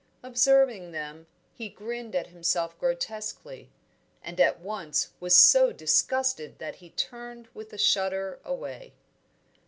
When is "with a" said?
7.53-7.77